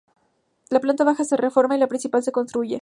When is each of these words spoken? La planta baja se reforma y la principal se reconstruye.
La 0.71 0.79
planta 0.79 1.03
baja 1.03 1.23
se 1.23 1.37
reforma 1.37 1.75
y 1.75 1.79
la 1.79 1.85
principal 1.87 2.23
se 2.23 2.31
reconstruye. 2.31 2.79